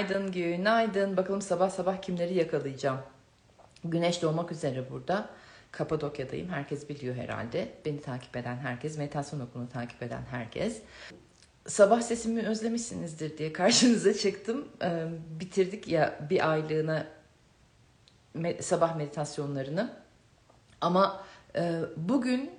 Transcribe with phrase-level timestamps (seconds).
[0.00, 1.16] Günaydın, günaydın.
[1.16, 3.00] Bakalım sabah sabah kimleri yakalayacağım.
[3.84, 5.28] Güneş doğmak üzere burada.
[5.72, 6.48] Kapadokya'dayım.
[6.48, 7.68] Herkes biliyor herhalde.
[7.84, 10.82] Beni takip eden herkes, meditasyon okulunu takip eden herkes.
[11.66, 14.68] Sabah sesimi özlemişsinizdir diye karşınıza çıktım.
[14.82, 15.06] Ee,
[15.40, 17.06] bitirdik ya bir aylığına
[18.60, 19.96] sabah meditasyonlarını.
[20.80, 21.24] Ama
[21.56, 22.50] e, bugün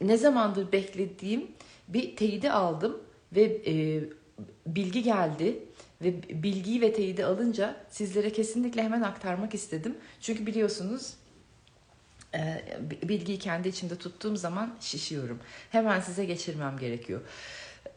[0.00, 1.50] ne zamandır beklediğim
[1.88, 3.00] bir teyidi aldım
[3.32, 4.04] ve e,
[4.66, 5.58] bilgi geldi
[6.02, 9.96] ve bilgiyi ve teyidi alınca sizlere kesinlikle hemen aktarmak istedim.
[10.20, 11.14] Çünkü biliyorsunuz
[12.34, 12.64] e,
[13.02, 15.38] bilgiyi kendi içimde tuttuğum zaman şişiyorum.
[15.70, 17.20] Hemen size geçirmem gerekiyor.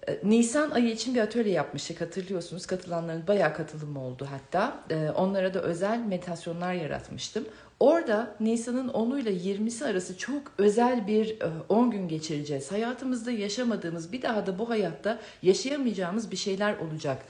[0.08, 2.66] E, Nisan ayı için bir atölye yapmıştık hatırlıyorsunuz.
[2.66, 4.84] Katılanların bayağı katılımı oldu hatta.
[4.90, 7.46] E, onlara da özel meditasyonlar yaratmıştım.
[7.80, 11.38] Orada Nisan'ın 10'u ile 20'si arası çok özel bir
[11.70, 12.72] 10 gün geçireceğiz.
[12.72, 17.26] Hayatımızda yaşamadığımız bir daha da bu hayatta yaşayamayacağımız bir şeyler olacak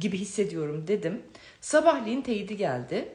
[0.00, 1.22] gibi hissediyorum dedim.
[1.60, 3.08] Sabahleyin teyidi geldi.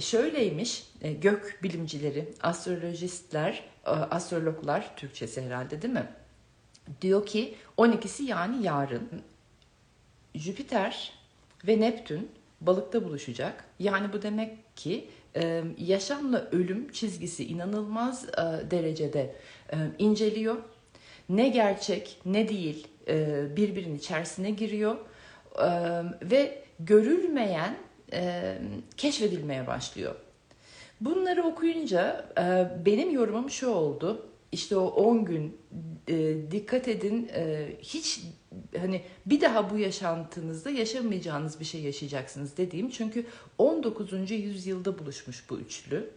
[0.00, 0.86] Şöyleymiş
[1.20, 6.06] gök bilimcileri, astrolojistler, astrologlar Türkçesi herhalde değil mi?
[7.02, 9.08] Diyor ki 12'si yani yarın
[10.34, 11.12] Jüpiter
[11.66, 13.64] ve Neptün balıkta buluşacak.
[13.78, 15.08] Yani bu demek ki
[15.78, 18.26] yaşamla ölüm çizgisi inanılmaz
[18.70, 19.34] derecede
[19.98, 20.56] inceliyor.
[21.28, 22.88] Ne gerçek ne değil
[23.56, 24.96] birbirinin içerisine giriyor
[26.22, 27.76] ve görülmeyen
[28.96, 30.14] keşfedilmeye başlıyor.
[31.00, 32.28] Bunları okuyunca
[32.86, 35.56] benim yorumum şu oldu işte o 10 gün
[36.08, 38.20] e, dikkat edin e, hiç
[38.80, 43.26] hani bir daha bu yaşantınızda yaşamayacağınız bir şey yaşayacaksınız dediğim çünkü
[43.58, 44.30] 19.
[44.30, 46.10] yüzyılda buluşmuş bu üçlü.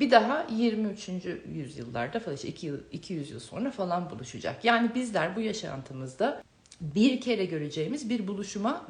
[0.00, 1.08] Bir daha 23.
[1.52, 2.48] yüzyıllarda falan işte
[2.92, 4.64] 200 yıl sonra falan buluşacak.
[4.64, 6.42] Yani bizler bu yaşantımızda
[6.80, 8.86] bir kere göreceğimiz bir buluşuma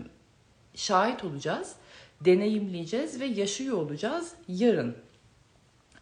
[0.74, 1.74] şahit olacağız,
[2.20, 4.96] deneyimleyeceğiz ve yaşıyor olacağız yarın.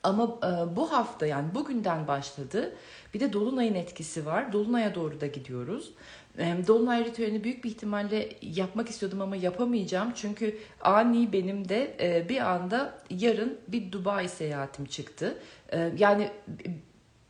[0.03, 2.77] Ama e, bu hafta yani bugünden başladı.
[3.15, 4.53] Bir de Dolunay'ın etkisi var.
[4.53, 5.93] Dolunay'a doğru da gidiyoruz.
[6.39, 10.13] Dolunay ritüelini büyük bir ihtimalle yapmak istiyordum ama yapamayacağım.
[10.15, 15.39] Çünkü ani benim de e, bir anda yarın bir Dubai seyahatim çıktı.
[15.73, 16.31] E, yani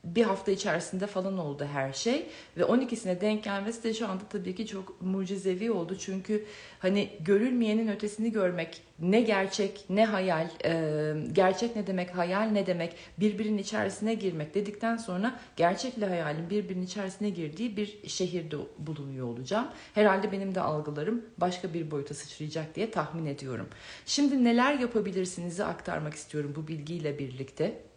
[0.05, 2.27] bir hafta içerisinde falan oldu her şey
[2.57, 6.45] ve 12'sine denk gelmesi de şu anda tabii ki çok mucizevi oldu çünkü
[6.79, 12.97] hani görülmeyenin ötesini görmek ne gerçek ne hayal e, gerçek ne demek hayal ne demek
[13.21, 19.69] birbirinin içerisine girmek dedikten sonra gerçekle hayalin birbirinin içerisine girdiği bir şehirde bulunuyor olacağım.
[19.95, 23.69] Herhalde benim de algılarım başka bir boyuta sıçrayacak diye tahmin ediyorum.
[24.07, 27.92] Şimdi neler yapabilirsinizi aktarmak istiyorum bu bilgiyle birlikte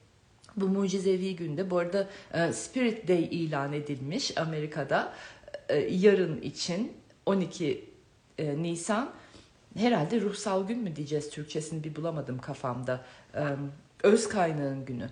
[0.58, 5.14] bu mucizevi günde bu arada e, Spirit Day ilan edilmiş Amerika'da.
[5.70, 6.94] E, yarın için
[7.26, 7.90] 12
[8.38, 9.12] e, Nisan.
[9.78, 13.06] Herhalde ruhsal gün mü diyeceğiz Türkçesini bir bulamadım kafamda.
[14.04, 15.10] Öz kaynağın günü.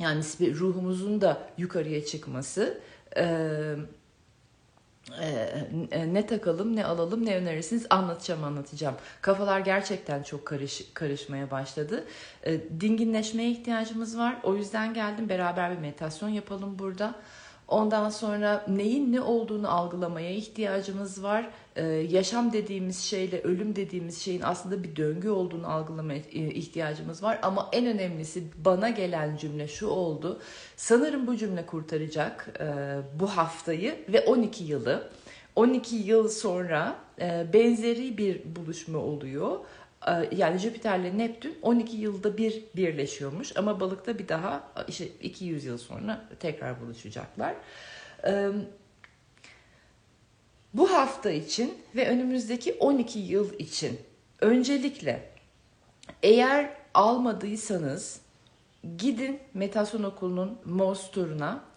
[0.00, 2.80] Yani ruhumuzun da yukarıya çıkması
[5.20, 8.94] e, ne takalım ne alalım ne önerirsiniz anlatacağım anlatacağım.
[9.20, 12.04] Kafalar gerçekten çok karış, karışmaya başladı.
[12.46, 14.36] E, dinginleşmeye ihtiyacımız var.
[14.42, 17.14] O yüzden geldim beraber bir meditasyon yapalım burada.
[17.68, 21.50] Ondan sonra neyin ne olduğunu algılamaya ihtiyacımız var.
[21.76, 27.38] Ee, yaşam dediğimiz şeyle ölüm dediğimiz şeyin aslında bir döngü olduğunu algılamaya e, ihtiyacımız var.
[27.42, 30.40] Ama en önemlisi bana gelen cümle şu oldu.
[30.76, 32.66] Sanırım bu cümle kurtaracak e,
[33.20, 35.10] bu haftayı ve 12 yılı.
[35.56, 39.58] 12 yıl sonra e, benzeri bir buluşma oluyor.
[40.06, 45.78] E, yani Jüpiter'le Neptün 12 yılda bir birleşiyormuş ama balıkta bir daha işte 200 yıl
[45.78, 47.54] sonra tekrar buluşacaklar.
[48.26, 48.50] E,
[50.74, 54.00] bu hafta için ve önümüzdeki 12 yıl için
[54.40, 55.30] öncelikle
[56.22, 58.20] eğer almadıysanız
[58.98, 61.71] gidin Metason Okulu'nun MOS turuna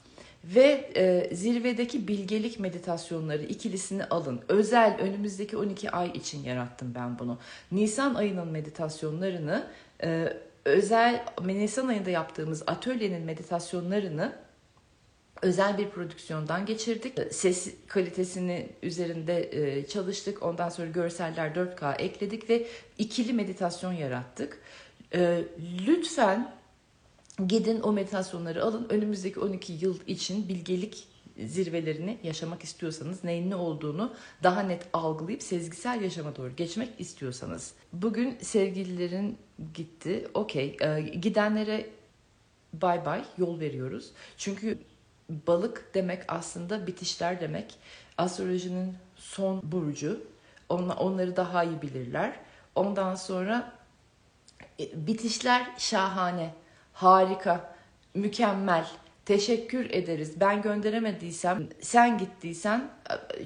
[0.56, 4.42] ve e, zirvedeki bilgelik meditasyonları ikilisini alın.
[4.48, 7.38] Özel önümüzdeki 12 ay için yarattım ben bunu.
[7.72, 9.68] Nisan ayının meditasyonlarını
[10.03, 10.34] e,
[10.66, 14.36] özel Nisan ayında yaptığımız atölyenin meditasyonlarını
[15.42, 17.34] özel bir prodüksiyondan geçirdik.
[17.34, 20.44] Ses kalitesini üzerinde e, çalıştık.
[20.44, 22.68] Ondan sonra görseller 4K ekledik ve
[22.98, 24.59] ikili meditasyon yarattık.
[25.14, 25.44] E,
[25.88, 26.52] lütfen
[27.47, 28.87] Gidin o meditasyonları alın.
[28.90, 36.02] Önümüzdeki 12 yıl için bilgelik zirvelerini yaşamak istiyorsanız neyin ne olduğunu daha net algılayıp sezgisel
[36.02, 37.73] yaşama doğru geçmek istiyorsanız.
[37.93, 39.37] Bugün sevgililerin
[39.73, 40.28] gitti.
[40.34, 40.78] Okey.
[40.82, 41.90] Ee, gidenlere
[42.73, 44.11] bay bay yol veriyoruz.
[44.38, 44.79] Çünkü
[45.29, 47.76] balık demek aslında bitişler demek.
[48.17, 50.23] Astrolojinin son burcu
[50.70, 52.40] onları daha iyi bilirler.
[52.76, 53.72] Ondan sonra
[54.79, 56.53] e, bitişler şahane,
[56.96, 57.76] harika,
[58.14, 58.88] mükemmel.
[59.26, 60.40] Teşekkür ederiz.
[60.40, 62.90] Ben gönderemediysem, sen gittiysen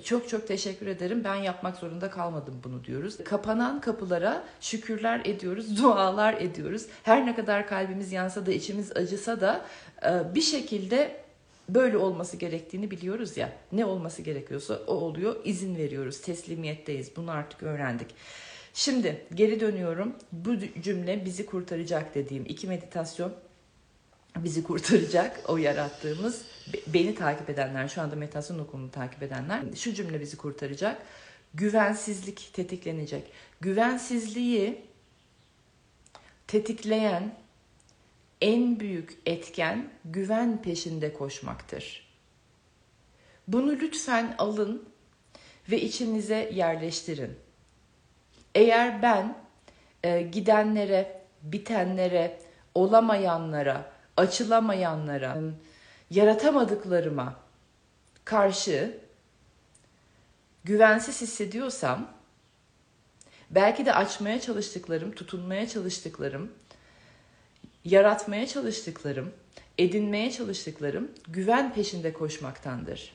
[0.04, 1.24] çok çok teşekkür ederim.
[1.24, 3.18] Ben yapmak zorunda kalmadım bunu diyoruz.
[3.24, 6.86] Kapanan kapılara şükürler ediyoruz, dualar ediyoruz.
[7.04, 9.66] Her ne kadar kalbimiz yansa da, içimiz acısa da
[10.06, 11.22] e, bir şekilde
[11.70, 13.52] böyle olması gerektiğini biliyoruz ya.
[13.72, 15.36] Ne olması gerekiyorsa o oluyor.
[15.44, 16.22] İzin veriyoruz.
[16.22, 17.16] Teslimiyetteyiz.
[17.16, 18.08] Bunu artık öğrendik.
[18.80, 20.16] Şimdi geri dönüyorum.
[20.32, 23.34] Bu cümle bizi kurtaracak dediğim iki meditasyon
[24.38, 26.46] bizi kurtaracak o yarattığımız
[26.88, 31.02] beni takip edenler şu anda meditasyon okulunu takip edenler şu cümle bizi kurtaracak
[31.54, 33.32] güvensizlik tetiklenecek
[33.62, 34.82] güvensizliği
[36.48, 37.36] tetikleyen
[38.42, 42.10] en büyük etken güven peşinde koşmaktır.
[43.48, 44.90] Bunu lütfen alın
[45.72, 47.49] ve içinize yerleştirin.
[48.56, 49.36] Eğer ben
[50.04, 52.40] e, gidenlere, bitenlere,
[52.76, 55.38] olamayanlara, açılamayanlara,
[56.10, 57.36] yaratamadıklarıma
[58.26, 58.98] karşı
[60.64, 62.12] güvensiz hissediyorsam,
[63.50, 66.52] belki de açmaya çalıştıklarım, tutunmaya çalıştıklarım,
[67.86, 69.34] yaratmaya çalıştıklarım,
[69.78, 73.14] edinmeye çalıştıklarım güven peşinde koşmaktandır.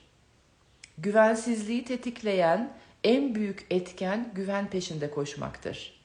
[0.98, 2.72] Güvensizliği tetikleyen
[3.04, 6.00] en büyük etken güven peşinde koşmaktır.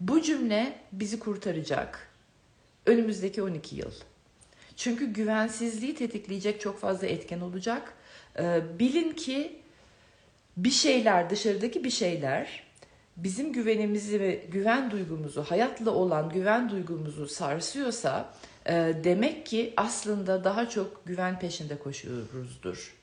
[0.00, 2.08] Bu cümle bizi kurtaracak
[2.86, 3.92] önümüzdeki 12 yıl.
[4.76, 7.94] Çünkü güvensizliği tetikleyecek çok fazla etken olacak.
[8.38, 9.60] Ee, bilin ki
[10.56, 12.62] bir şeyler, dışarıdaki bir şeyler
[13.16, 18.34] bizim güvenimizi ve güven duygumuzu, hayatla olan güven duygumuzu sarsıyorsa
[18.66, 18.72] e,
[19.04, 23.01] demek ki aslında daha çok güven peşinde koşuyoruzdur.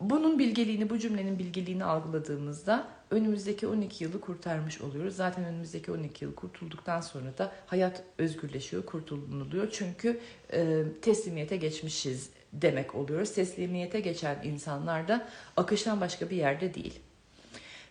[0.00, 5.16] Bunun bilgeliğini, bu cümlenin bilgeliğini algıladığımızda önümüzdeki 12 yılı kurtarmış oluyoruz.
[5.16, 9.70] Zaten önümüzdeki 12 yıl kurtulduktan sonra da hayat özgürleşiyor, kurtululuyor.
[9.70, 10.20] Çünkü
[10.52, 13.32] e, teslimiyete geçmişiz demek oluyoruz.
[13.32, 17.00] Teslimiyete geçen insanlar da akıştan başka bir yerde değil.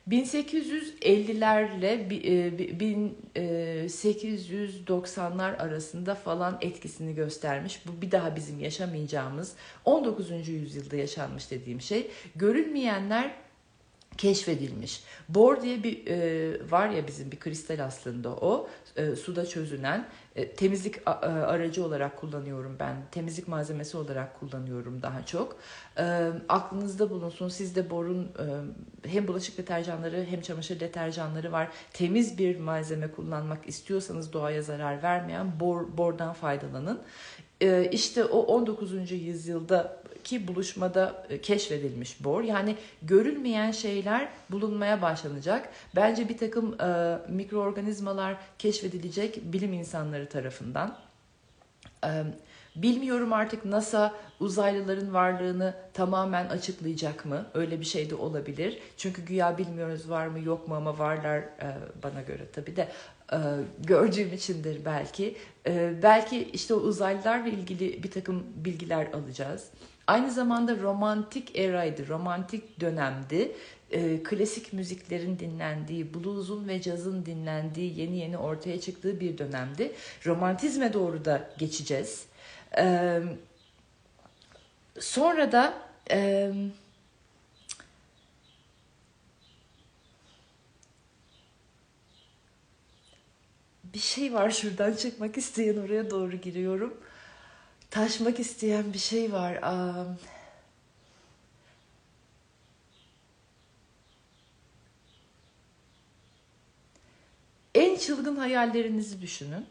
[0.09, 2.09] 1850'lerle
[2.79, 7.81] 1890'lar arasında falan etkisini göstermiş.
[7.87, 10.47] Bu bir daha bizim yaşamayacağımız 19.
[10.47, 12.11] yüzyılda yaşanmış dediğim şey.
[12.35, 13.31] Görülmeyenler
[14.19, 15.03] keşfedilmiş.
[15.29, 20.51] Bor diye bir e, var ya bizim bir kristal aslında o e, suda çözünen e,
[20.51, 22.95] temizlik a, e, aracı olarak kullanıyorum ben.
[23.11, 25.57] Temizlik malzemesi olarak kullanıyorum daha çok.
[25.97, 31.67] E, aklınızda bulunsun sizde borun e, hem bulaşık deterjanları hem çamaşır deterjanları var.
[31.93, 37.01] Temiz bir malzeme kullanmak istiyorsanız doğaya zarar vermeyen bor, bordan faydalanın.
[37.61, 39.11] E, işte o 19.
[39.11, 42.43] yüzyılda ki buluşmada e, keşfedilmiş bor.
[42.43, 45.69] Yani görülmeyen şeyler bulunmaya başlanacak.
[45.95, 50.97] Bence bir takım e, mikroorganizmalar keşfedilecek bilim insanları tarafından.
[52.05, 52.09] E,
[52.75, 57.45] bilmiyorum artık NASA uzaylıların varlığını tamamen açıklayacak mı?
[57.53, 58.79] Öyle bir şey de olabilir.
[58.97, 62.87] Çünkü güya bilmiyoruz var mı yok mu ama varlar e, bana göre tabii de
[63.31, 63.37] e,
[63.79, 65.37] gördüğüm içindir belki.
[65.67, 69.69] E, belki işte o uzaylılarla ilgili bir takım bilgiler alacağız.
[70.07, 73.51] Aynı zamanda romantik eraydı, romantik dönemdi.
[73.91, 79.91] E, klasik müziklerin dinlendiği, blues'un ve cazın dinlendiği, yeni yeni ortaya çıktığı bir dönemdi.
[80.25, 82.25] Romantizme doğru da geçeceğiz.
[82.77, 83.19] E,
[84.99, 85.73] sonra da
[86.11, 86.51] e,
[93.93, 96.97] bir şey var şuradan çıkmak isteyen oraya doğru giriyorum
[97.91, 99.59] taşmak isteyen bir şey var.
[107.75, 109.65] en çılgın hayallerinizi düşünün.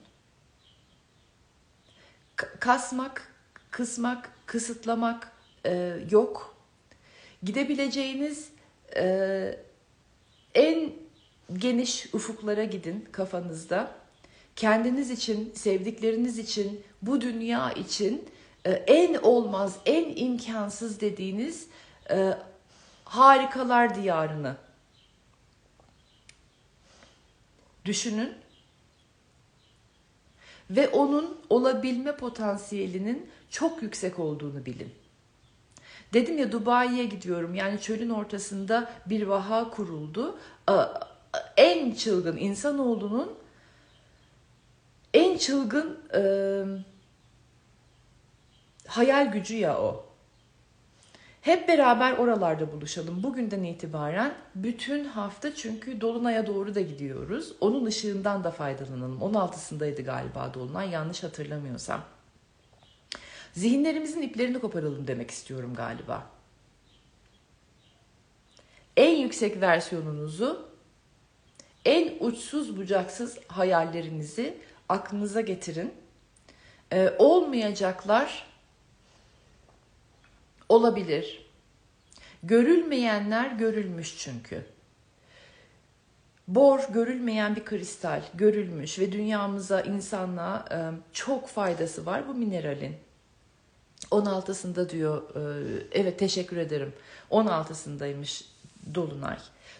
[2.36, 3.32] kasmak,
[3.70, 5.32] kısmak, kısıtlamak
[5.64, 6.56] e, yok.
[7.42, 8.48] Gidebileceğiniz
[8.96, 9.58] e,
[10.54, 10.92] en
[11.52, 13.94] geniş ufuklara gidin kafanızda.
[14.58, 18.28] Kendiniz için, sevdikleriniz için, bu dünya için
[18.64, 21.66] e, en olmaz, en imkansız dediğiniz
[22.10, 22.34] e,
[23.04, 24.56] harikalar diyarını
[27.84, 28.32] düşünün
[30.70, 34.90] ve onun olabilme potansiyelinin çok yüksek olduğunu bilin.
[36.12, 37.54] Dedim ya Dubai'ye gidiyorum.
[37.54, 40.38] Yani çölün ortasında bir vaha kuruldu.
[41.56, 43.38] En çılgın insanoğlunun
[45.14, 46.22] en çılgın e,
[48.86, 50.08] hayal gücü ya o.
[51.40, 53.22] Hep beraber oralarda buluşalım.
[53.22, 57.52] Bugünden itibaren bütün hafta çünkü Dolunay'a doğru da gidiyoruz.
[57.60, 59.18] Onun ışığından da faydalanalım.
[59.18, 62.04] 16'sındaydı galiba Dolunay yanlış hatırlamıyorsam.
[63.52, 66.26] Zihinlerimizin iplerini koparalım demek istiyorum galiba.
[68.96, 70.68] En yüksek versiyonunuzu,
[71.84, 75.94] en uçsuz bucaksız hayallerinizi aklınıza getirin.
[76.92, 78.46] Ee, olmayacaklar
[80.68, 81.48] olabilir.
[82.42, 84.64] Görülmeyenler görülmüş çünkü.
[86.48, 90.78] Bor görülmeyen bir kristal görülmüş ve dünyamıza, insanlığa e,
[91.12, 92.96] çok faydası var bu mineralin.
[94.10, 95.40] 16'sında diyor, e,
[95.92, 96.92] evet teşekkür ederim.
[97.30, 98.44] 16'sındaymış
[98.94, 99.36] Dolunay.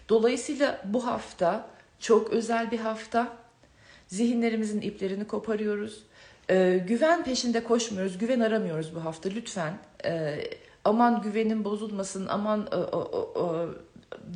[0.09, 1.67] Dolayısıyla bu hafta
[1.99, 3.37] çok özel bir hafta.
[4.09, 6.03] Zihinlerimizin iplerini koparıyoruz.
[6.49, 9.77] E, güven peşinde koşmuyoruz, güven aramıyoruz bu hafta lütfen.
[10.05, 10.43] E,
[10.85, 13.69] aman güvenim bozulmasın, aman o, o, o,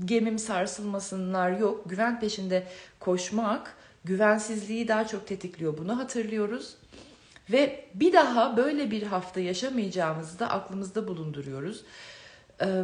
[0.05, 1.89] gemim sarsılmasınlar yok.
[1.89, 2.67] Güven peşinde
[2.99, 3.75] koşmak
[4.05, 5.77] güvensizliği daha çok tetikliyor.
[5.77, 6.75] Bunu hatırlıyoruz.
[7.51, 11.83] Ve bir daha böyle bir hafta yaşamayacağımızı da aklımızda bulunduruyoruz.
[12.61, 12.83] Ee,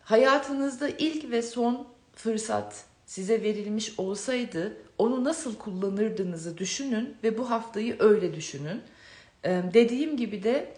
[0.00, 7.96] hayatınızda ilk ve son fırsat size verilmiş olsaydı onu nasıl kullanırdığınızı düşünün ve bu haftayı
[7.98, 8.82] öyle düşünün.
[9.44, 10.74] Ee, dediğim gibi de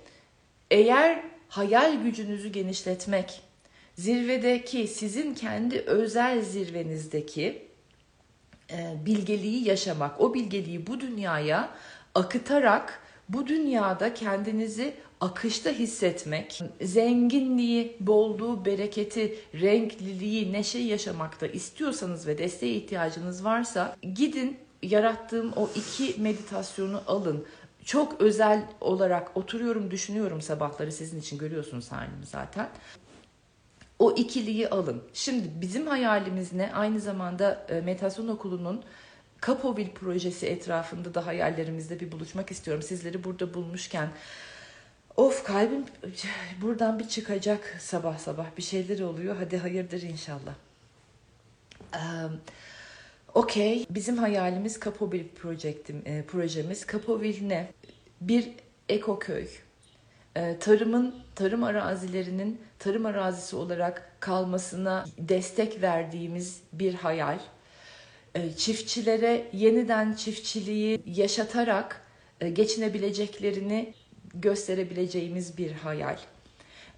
[0.71, 3.41] eğer hayal gücünüzü genişletmek,
[3.95, 7.63] zirvedeki sizin kendi özel zirvenizdeki
[8.71, 11.71] e, bilgeliği yaşamak, o bilgeliği bu dünyaya
[12.15, 22.75] akıtarak bu dünyada kendinizi akışta hissetmek, zenginliği, bolluğu, bereketi, renkliliği, neşe yaşamakta istiyorsanız ve desteğe
[22.75, 27.47] ihtiyacınız varsa gidin yarattığım o iki meditasyonu alın.
[27.85, 32.69] Çok özel olarak oturuyorum, düşünüyorum sabahları sizin için görüyorsunuz halimi zaten.
[33.99, 35.03] O ikiliyi alın.
[35.15, 36.73] Şimdi bizim hayalimiz ne?
[36.73, 38.85] Aynı zamanda e, meditasyon okulunun
[39.41, 42.83] Kapovil projesi etrafında da hayallerimizde bir buluşmak istiyorum.
[42.83, 44.09] Sizleri burada bulmuşken
[45.19, 45.85] of kalbim
[46.63, 49.37] buradan bir çıkacak sabah sabah bir şeyler oluyor.
[49.37, 50.55] Hadi hayırdır inşallah.
[51.95, 52.41] Um,
[53.35, 53.87] Okey.
[53.91, 56.87] Bizim hayalimiz Kapovil projektim, e, projemiz.
[56.87, 57.71] Kapovil ne?
[58.21, 58.49] Bir
[58.89, 59.49] ekoköy.
[60.37, 67.39] E, tarımın, tarım arazilerinin tarım arazisi olarak kalmasına destek verdiğimiz bir hayal.
[68.35, 72.03] E, çiftçilere yeniden çiftçiliği yaşatarak
[72.41, 73.95] e, geçinebileceklerini
[74.41, 76.19] gösterebileceğimiz bir hayal.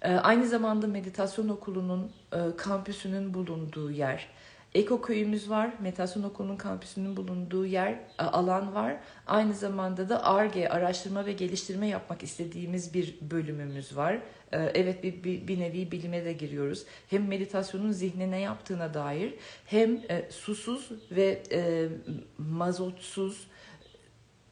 [0.01, 2.11] E, aynı zamanda meditasyon okulunun
[2.57, 4.27] kampüsünün bulunduğu yer.
[4.75, 5.73] Eko köyümüz var.
[5.79, 8.97] Meditasyon okulunun kampüsünün bulunduğu yer, alan var.
[9.27, 14.19] Aynı zamanda da ARGE, araştırma ve geliştirme yapmak istediğimiz bir bölümümüz var.
[14.51, 16.85] Ee, evet bir, bir, bir nevi bilime de giriyoruz.
[17.09, 19.33] Hem meditasyonun zihnine yaptığına dair
[19.65, 21.89] hem e, susuz ve e,
[22.37, 23.47] mazotsuz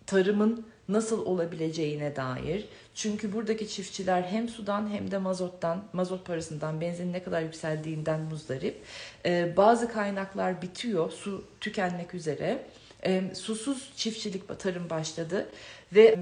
[0.05, 2.65] tarımın nasıl olabileceğine dair.
[2.96, 8.84] Çünkü buradaki çiftçiler hem sudan hem de mazottan, mazot parasından, benzin ne kadar yükseldiğinden muzdarip.
[9.25, 12.65] Ee, bazı kaynaklar bitiyor, su tükenmek üzere.
[13.05, 15.50] Ee, susuz çiftçilik tarım başladı
[15.93, 16.19] ve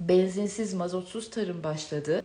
[0.00, 2.22] benzinsiz, mazotsuz tarım başladı.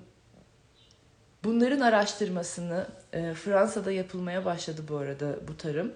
[1.44, 5.94] Bunların araştırmasını e, Fransa'da yapılmaya başladı bu arada bu tarım.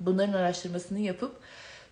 [0.00, 1.40] Bunların araştırmasını yapıp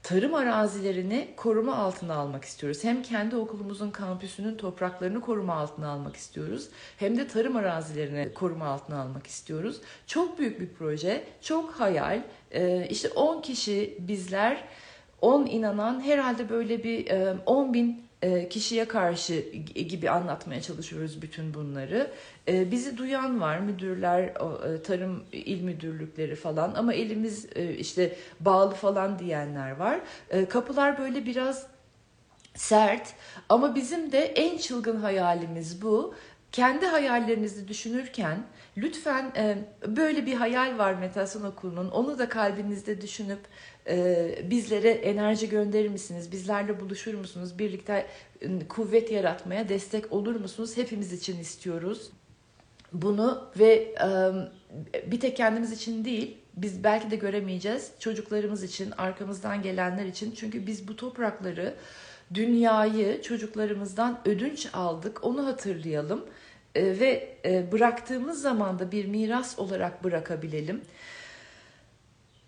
[0.07, 2.85] tarım arazilerini koruma altına almak istiyoruz.
[2.85, 6.69] Hem kendi okulumuzun kampüsünün topraklarını koruma altına almak istiyoruz.
[6.97, 9.81] Hem de tarım arazilerini koruma altına almak istiyoruz.
[10.07, 12.23] Çok büyük bir proje, çok hayal.
[12.51, 14.65] Ee, işte 10 kişi bizler,
[15.21, 17.11] 10 inanan herhalde böyle bir
[17.47, 18.06] 10 e, bin
[18.51, 19.41] kişiye karşı
[19.89, 22.11] gibi anlatmaya çalışıyoruz bütün bunları.
[22.49, 27.47] E, bizi duyan var, müdürler, e, tarım il müdürlükleri falan ama elimiz
[27.79, 30.01] işte bağlı falan diyenler var.
[30.49, 31.67] Kapılar böyle biraz
[32.55, 33.15] sert
[33.49, 36.15] ama bizim de en çılgın hayalimiz bu.
[36.53, 38.43] Kendi hayallerinizi düşünürken
[38.77, 39.33] lütfen
[39.87, 43.41] böyle bir hayal var meditasyon okulunun onu da kalbinizde düşünüp
[43.89, 46.33] e, bizlere enerji gönderir misiniz?
[46.33, 47.59] Bizlerle buluşur musunuz?
[47.59, 48.07] Birlikte
[48.45, 50.77] ıı, kuvvet yaratmaya destek olur musunuz?
[50.77, 52.11] Hepimiz için istiyoruz
[52.93, 53.95] bunu ve
[55.07, 60.67] bir tek kendimiz için değil biz belki de göremeyeceğiz çocuklarımız için arkamızdan gelenler için çünkü
[60.67, 61.75] biz bu toprakları
[62.35, 66.25] dünyayı çocuklarımızdan ödünç aldık onu hatırlayalım
[66.77, 67.39] ve
[67.73, 70.81] bıraktığımız zaman da bir miras olarak bırakabilelim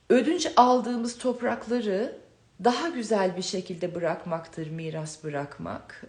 [0.09, 2.19] ödünç aldığımız toprakları
[2.65, 6.05] daha güzel bir şekilde bırakmaktır miras bırakmak.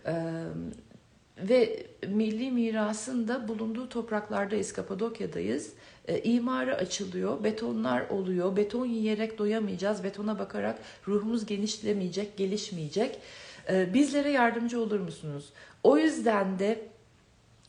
[1.38, 5.74] ve milli mirasın da bulunduğu topraklardayız, Kapadokya'dayız.
[6.08, 8.56] E, imara açılıyor, betonlar oluyor.
[8.56, 13.20] Beton yiyerek doyamayacağız, betona bakarak ruhumuz genişlemeyecek, gelişmeyecek.
[13.70, 15.50] E, bizlere yardımcı olur musunuz?
[15.84, 16.88] O yüzden de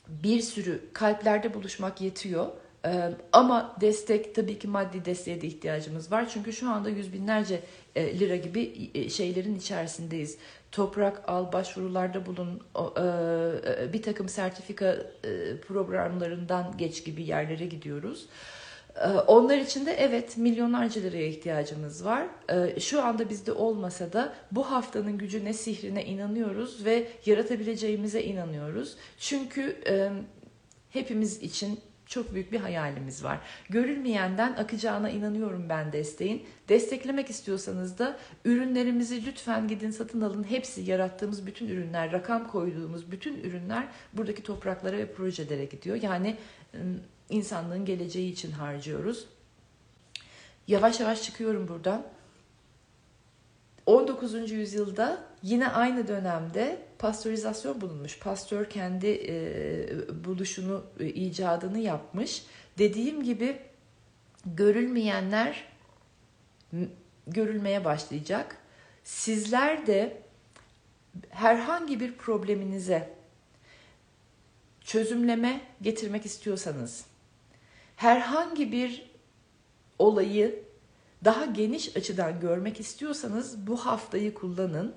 [0.08, 2.46] bir sürü kalplerde buluşmak yetiyor.
[2.86, 6.28] Ee, ama destek tabii ki maddi desteğe de ihtiyacımız var.
[6.28, 7.60] Çünkü şu anda yüz binlerce
[7.96, 10.38] e, lira gibi e, şeylerin içerisindeyiz.
[10.72, 14.96] Toprak al, başvurularda bulun, e, bir takım sertifika
[15.68, 18.26] programlarından geç gibi yerlere gidiyoruz.
[19.26, 22.26] Onlar için de evet milyonlarca liraya ihtiyacımız var.
[22.78, 28.96] Şu anda bizde olmasa da bu haftanın gücüne, sihrine inanıyoruz ve yaratabileceğimize inanıyoruz.
[29.18, 29.76] Çünkü
[30.90, 33.38] hepimiz için çok büyük bir hayalimiz var.
[33.68, 36.46] Görülmeyenden akacağına inanıyorum ben desteğin.
[36.68, 40.44] Desteklemek istiyorsanız da ürünlerimizi lütfen gidin satın alın.
[40.44, 46.02] Hepsi yarattığımız bütün ürünler, rakam koyduğumuz bütün ürünler buradaki topraklara ve projelere gidiyor.
[46.02, 46.36] Yani
[47.30, 49.26] insanlığın geleceği için harcıyoruz.
[50.66, 52.06] Yavaş yavaş çıkıyorum buradan.
[53.86, 54.50] 19.
[54.50, 58.18] yüzyılda yine aynı dönemde pastörizasyon bulunmuş.
[58.18, 62.44] Pastör kendi e, buluşunu, e, icadını yapmış.
[62.78, 63.58] Dediğim gibi
[64.46, 65.64] görülmeyenler
[67.26, 68.56] görülmeye başlayacak.
[69.04, 70.22] Sizler de
[71.30, 73.14] herhangi bir probleminize
[74.80, 77.04] çözümleme getirmek istiyorsanız,
[78.00, 79.10] herhangi bir
[79.98, 80.62] olayı
[81.24, 84.94] daha geniş açıdan görmek istiyorsanız bu haftayı kullanın.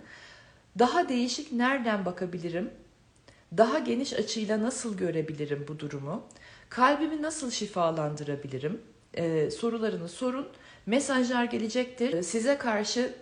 [0.80, 2.72] Daha değişik nereden bakabilirim?
[3.58, 6.24] Daha geniş açıyla nasıl görebilirim bu durumu?
[6.70, 8.82] Kalbimi nasıl şifalandırabilirim?
[9.14, 10.48] Ee, sorularını sorun.
[10.86, 12.24] Mesajlar gelecektir.
[12.24, 13.14] Size karşı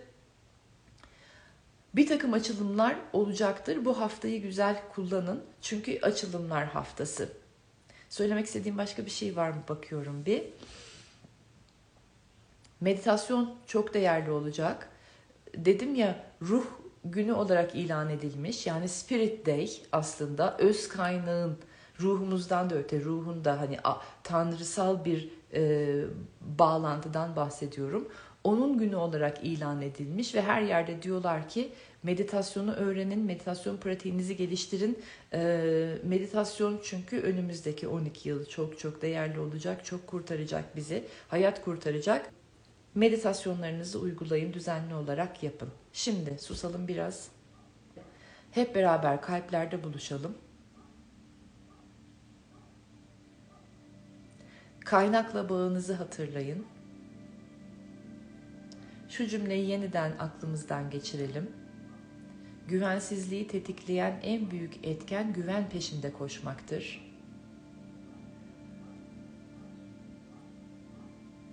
[1.94, 3.84] bir takım açılımlar olacaktır.
[3.84, 5.44] Bu haftayı güzel kullanın.
[5.62, 7.41] Çünkü açılımlar haftası.
[8.12, 10.44] Söylemek istediğim başka bir şey var mı bakıyorum bir.
[12.80, 14.88] Meditasyon çok değerli olacak.
[15.56, 16.64] Dedim ya ruh
[17.04, 18.66] günü olarak ilan edilmiş.
[18.66, 21.58] Yani Spirit Day aslında öz kaynağın
[22.00, 23.78] ruhumuzdan da öte ruhun da hani
[24.22, 26.04] tanrısal bir e,
[26.40, 28.08] bağlantıdan bahsediyorum.
[28.44, 34.98] Onun günü olarak ilan edilmiş ve her yerde diyorlar ki meditasyonu öğrenin, meditasyon pratiğinizi geliştirin.
[35.32, 42.30] E, meditasyon çünkü önümüzdeki 12 yıl çok çok değerli olacak, çok kurtaracak bizi, hayat kurtaracak.
[42.94, 45.68] Meditasyonlarınızı uygulayın, düzenli olarak yapın.
[45.92, 47.28] Şimdi susalım biraz.
[48.50, 50.34] Hep beraber kalplerde buluşalım.
[54.80, 56.66] Kaynakla bağınızı hatırlayın.
[59.12, 61.50] Şu cümleyi yeniden aklımızdan geçirelim.
[62.68, 67.12] Güvensizliği tetikleyen en büyük etken güven peşinde koşmaktır.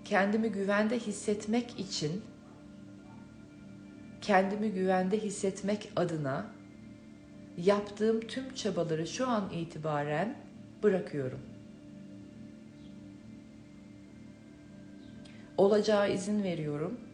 [0.09, 2.21] kendimi güvende hissetmek için
[4.21, 6.45] kendimi güvende hissetmek adına
[7.57, 10.37] yaptığım tüm çabaları şu an itibaren
[10.83, 11.39] bırakıyorum.
[15.57, 17.08] Olacağı izin veriyorum.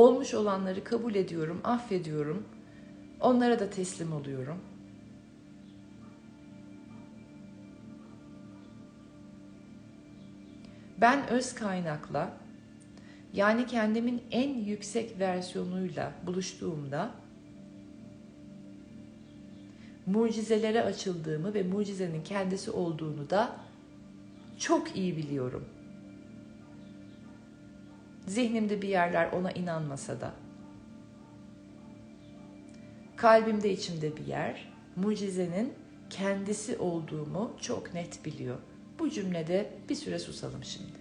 [0.00, 2.44] Olmuş olanları kabul ediyorum, affediyorum.
[3.20, 4.58] Onlara da teslim oluyorum.
[11.00, 12.32] Ben öz kaynakla
[13.32, 17.10] yani kendimin en yüksek versiyonuyla buluştuğumda
[20.06, 23.56] mucizelere açıldığımı ve mucizenin kendisi olduğunu da
[24.58, 25.64] çok iyi biliyorum.
[28.26, 30.32] Zihnimde bir yerler ona inanmasa da.
[33.16, 35.72] Kalbimde içimde bir yer mucizenin
[36.10, 38.56] kendisi olduğumu çok net biliyor.
[38.98, 40.99] Bu cümlede bir süre susalım şimdi.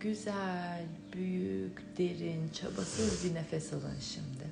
[0.00, 4.50] Güzel, büyük, derin, çabasız bir nefes alın şimdi.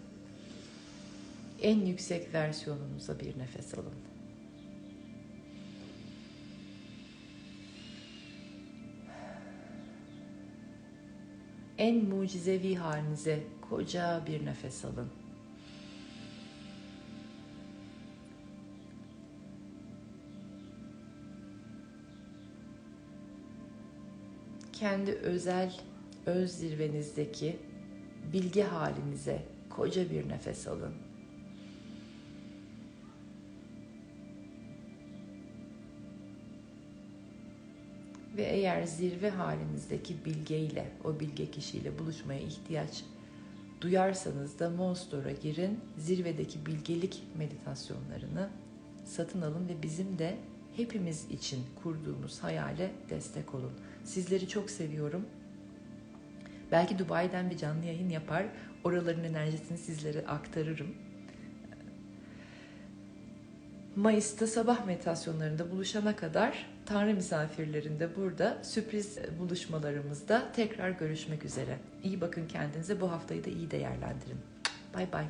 [1.62, 3.94] En yüksek versiyonunuza bir nefes alın.
[11.78, 15.10] En mucizevi halinize koca bir nefes alın.
[24.80, 25.74] Kendi özel
[26.26, 27.56] öz zirvenizdeki
[28.32, 30.94] bilgi halinize koca bir nefes alın.
[38.36, 43.04] Ve eğer zirve halinizdeki bilgeyle, o bilge kişiyle buluşmaya ihtiyaç
[43.80, 48.50] duyarsanız da Monster'a girin, zirvedeki bilgelik meditasyonlarını
[49.04, 50.36] satın alın ve bizim de
[50.76, 53.72] hepimiz için kurduğumuz hayale destek olun.
[54.08, 55.26] Sizleri çok seviyorum.
[56.72, 58.46] Belki Dubai'den bir canlı yayın yapar,
[58.84, 60.94] oraların enerjisini sizlere aktarırım.
[63.96, 71.78] Mayıs'ta sabah meditasyonlarında buluşana kadar Tanrı misafirlerinde burada sürpriz buluşmalarımızda tekrar görüşmek üzere.
[72.02, 73.00] İyi bakın kendinize.
[73.00, 74.38] Bu haftayı da iyi değerlendirin.
[74.94, 75.24] Bay bay.